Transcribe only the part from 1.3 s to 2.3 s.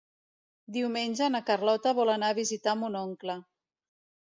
na Carlota vol